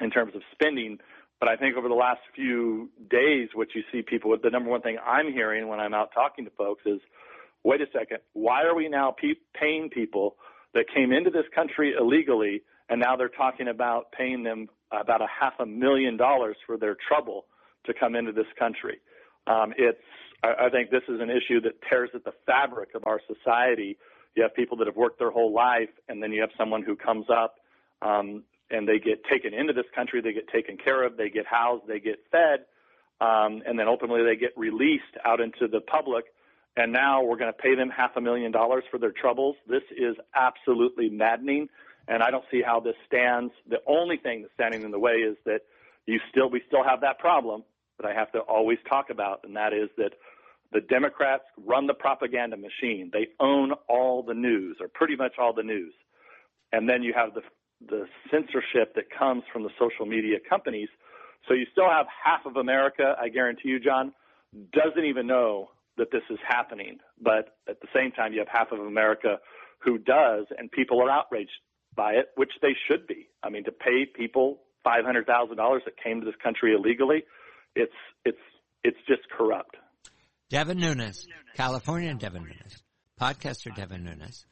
in 0.00 0.10
terms 0.10 0.34
of 0.34 0.42
spending. 0.52 0.98
But 1.38 1.48
I 1.48 1.56
think 1.56 1.76
over 1.76 1.88
the 1.88 1.94
last 1.94 2.20
few 2.34 2.90
days, 3.10 3.48
what 3.54 3.68
you 3.74 3.82
see 3.92 4.02
people, 4.02 4.30
with 4.30 4.42
the 4.42 4.50
number 4.50 4.70
one 4.70 4.82
thing 4.82 4.98
I'm 5.04 5.32
hearing 5.32 5.68
when 5.68 5.80
I'm 5.80 5.94
out 5.94 6.10
talking 6.14 6.44
to 6.44 6.50
folks 6.52 6.82
is, 6.86 7.00
wait 7.64 7.80
a 7.80 7.86
second, 7.92 8.18
why 8.32 8.64
are 8.64 8.74
we 8.74 8.88
now 8.88 9.14
pe- 9.18 9.40
paying 9.54 9.90
people 9.90 10.36
that 10.74 10.86
came 10.94 11.12
into 11.12 11.30
this 11.30 11.46
country 11.54 11.94
illegally 11.98 12.62
and 12.88 13.00
now 13.00 13.16
they're 13.16 13.28
talking 13.28 13.68
about 13.68 14.12
paying 14.12 14.42
them 14.42 14.68
about 14.92 15.22
a 15.22 15.26
half 15.28 15.54
a 15.60 15.66
million 15.66 16.16
dollars 16.16 16.56
for 16.66 16.76
their 16.76 16.96
trouble 17.08 17.46
to 17.86 17.94
come 17.94 18.14
into 18.14 18.32
this 18.32 18.46
country? 18.58 18.98
Um, 19.46 19.72
it's, 19.76 19.98
I, 20.42 20.66
I 20.66 20.70
think 20.70 20.90
this 20.90 21.02
is 21.08 21.20
an 21.20 21.30
issue 21.30 21.60
that 21.62 21.72
tears 21.88 22.10
at 22.14 22.24
the 22.24 22.32
fabric 22.46 22.90
of 22.94 23.04
our 23.06 23.20
society. 23.26 23.96
You 24.34 24.42
have 24.42 24.54
people 24.54 24.76
that 24.78 24.86
have 24.86 24.96
worked 24.96 25.18
their 25.18 25.30
whole 25.30 25.52
life, 25.52 25.90
and 26.08 26.22
then 26.22 26.32
you 26.32 26.40
have 26.40 26.50
someone 26.56 26.82
who 26.82 26.96
comes 26.96 27.26
up 27.30 27.56
um, 28.02 28.44
and 28.70 28.88
they 28.88 28.98
get 28.98 29.24
taken 29.24 29.52
into 29.52 29.72
this 29.72 29.86
country, 29.94 30.20
they 30.20 30.32
get 30.32 30.48
taken 30.48 30.76
care 30.76 31.02
of, 31.02 31.16
they 31.16 31.28
get 31.28 31.46
housed, 31.46 31.86
they 31.88 31.98
get 31.98 32.20
fed, 32.30 32.66
um, 33.20 33.62
and 33.66 33.78
then 33.78 33.88
ultimately 33.88 34.22
they 34.22 34.36
get 34.36 34.56
released 34.56 35.16
out 35.24 35.40
into 35.40 35.66
the 35.68 35.80
public. 35.80 36.26
And 36.76 36.92
now 36.92 37.22
we're 37.24 37.36
going 37.36 37.52
to 37.52 37.58
pay 37.58 37.74
them 37.74 37.90
half 37.90 38.12
a 38.16 38.20
million 38.20 38.52
dollars 38.52 38.84
for 38.90 38.98
their 38.98 39.10
troubles. 39.10 39.56
This 39.68 39.82
is 39.90 40.14
absolutely 40.34 41.10
maddening, 41.10 41.68
and 42.06 42.22
I 42.22 42.30
don't 42.30 42.44
see 42.50 42.62
how 42.64 42.78
this 42.78 42.94
stands. 43.06 43.52
The 43.68 43.82
only 43.86 44.16
thing 44.16 44.42
that's 44.42 44.54
standing 44.54 44.82
in 44.82 44.92
the 44.92 44.98
way 44.98 45.14
is 45.14 45.36
that 45.46 45.62
you 46.06 46.20
still 46.30 46.48
we 46.48 46.62
still 46.68 46.84
have 46.84 47.00
that 47.00 47.18
problem 47.18 47.64
that 47.98 48.08
I 48.08 48.14
have 48.14 48.32
to 48.32 48.38
always 48.38 48.78
talk 48.88 49.10
about, 49.10 49.40
and 49.44 49.56
that 49.56 49.72
is 49.72 49.88
that 49.98 50.12
the 50.72 50.80
Democrats 50.80 51.44
run 51.66 51.86
the 51.86 51.94
propaganda 51.94 52.56
machine. 52.56 53.10
They 53.12 53.28
own 53.40 53.72
all 53.88 54.22
the 54.22 54.34
news, 54.34 54.76
or 54.80 54.88
pretty 54.88 55.16
much 55.16 55.32
all 55.38 55.52
the 55.52 55.62
news. 55.62 55.92
And 56.72 56.88
then 56.88 57.02
you 57.02 57.12
have 57.14 57.34
the 57.34 57.42
the 57.88 58.04
censorship 58.30 58.94
that 58.94 59.04
comes 59.16 59.42
from 59.52 59.62
the 59.62 59.70
social 59.78 60.04
media 60.04 60.36
companies. 60.48 60.88
So 61.48 61.54
you 61.54 61.64
still 61.72 61.88
have 61.88 62.06
half 62.24 62.44
of 62.44 62.56
America, 62.56 63.16
I 63.18 63.30
guarantee 63.30 63.70
you, 63.70 63.80
John, 63.80 64.12
doesn't 64.72 65.04
even 65.04 65.26
know 65.26 65.70
that 65.96 66.10
this 66.12 66.22
is 66.30 66.38
happening. 66.46 66.98
But 67.20 67.56
at 67.68 67.80
the 67.80 67.88
same 67.94 68.12
time, 68.12 68.34
you 68.34 68.40
have 68.40 68.48
half 68.48 68.70
of 68.70 68.80
America 68.80 69.38
who 69.78 69.96
does, 69.96 70.44
and 70.58 70.70
people 70.70 71.02
are 71.02 71.10
outraged 71.10 71.50
by 71.96 72.12
it, 72.12 72.28
which 72.36 72.52
they 72.60 72.76
should 72.86 73.06
be. 73.06 73.28
I 73.42 73.48
mean, 73.48 73.64
to 73.64 73.72
pay 73.72 74.06
people 74.06 74.60
five 74.84 75.04
hundred 75.04 75.26
thousand 75.26 75.56
dollars 75.56 75.82
that 75.86 75.94
came 76.02 76.20
to 76.20 76.26
this 76.26 76.36
country 76.42 76.74
illegally, 76.74 77.24
it's 77.74 77.92
it's 78.24 78.38
it's 78.84 78.98
just 79.08 79.22
corrupt. 79.36 79.76
Devin 80.50 80.78
Nunes, 80.78 81.28
California 81.54 82.12
Devin 82.12 82.42
Nunes, 82.42 82.82
podcaster 83.20 83.72
Devin 83.72 84.02
Nunes. 84.02 84.44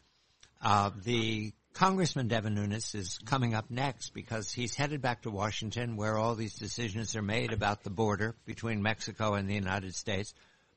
Uh, 0.63 0.91
the 1.05 1.53
Congressman 1.73 2.29
Devin 2.29 2.55
Nunes 2.55 2.95
is 2.95 3.19
coming 3.27 3.53
up 3.53 3.69
next 3.69 4.15
because 4.15 4.53
he's 4.53 4.77
headed 4.77 5.03
back 5.03 5.23
to 5.23 5.31
Washington 5.31 5.97
where 5.97 6.17
all 6.17 6.37
these 6.37 6.55
decisions 6.55 7.17
are 7.17 7.23
made 7.23 7.53
about 7.53 7.83
the 7.83 7.91
border 7.91 8.37
between 8.47 8.81
Mexico 8.81 9.35
and 9.35 9.51
the 9.51 9.57
United 9.57 9.93
States. 9.93 10.35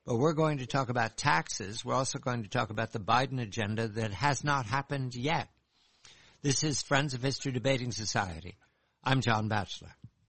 But 0.07 0.15
we're 0.15 0.33
going 0.33 0.57
to 0.57 0.65
talk 0.65 0.89
about 0.89 1.17
taxes. 1.17 1.85
We're 1.85 1.93
also 1.93 2.17
going 2.17 2.41
to 2.41 2.49
talk 2.49 2.71
about 2.71 2.91
the 2.91 2.99
Biden 2.99 3.39
agenda 3.39 3.87
that 3.89 4.13
has 4.13 4.43
not 4.43 4.65
happened 4.65 5.13
yet. 5.13 5.49
This 6.41 6.63
is 6.63 6.81
Friends 6.81 7.13
of 7.13 7.21
History 7.21 7.51
Debating 7.51 7.91
Society. 7.91 8.55
I'm 9.03 9.21
John 9.21 9.49
Batchelor. 9.49 9.95